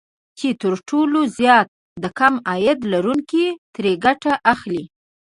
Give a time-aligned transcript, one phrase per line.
[0.39, 1.67] چې تر ټولو زيات
[2.03, 4.83] د کم عاید لرونکي ترې ګټه اخلي